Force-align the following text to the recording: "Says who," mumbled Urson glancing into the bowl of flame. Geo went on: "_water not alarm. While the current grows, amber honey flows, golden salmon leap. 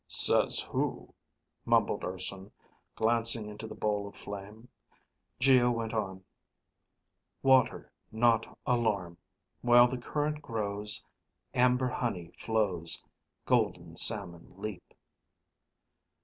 "Says 0.07 0.59
who," 0.61 1.13
mumbled 1.63 2.01
Urson 2.03 2.51
glancing 2.95 3.47
into 3.47 3.67
the 3.67 3.75
bowl 3.75 4.07
of 4.07 4.15
flame. 4.15 4.67
Geo 5.39 5.69
went 5.69 5.93
on: 5.93 6.23
"_water 7.45 7.87
not 8.11 8.47
alarm. 8.65 9.19
While 9.61 9.87
the 9.87 9.99
current 9.99 10.41
grows, 10.41 11.03
amber 11.53 11.87
honey 11.89 12.31
flows, 12.35 13.03
golden 13.45 13.95
salmon 13.95 14.51
leap. 14.57 14.91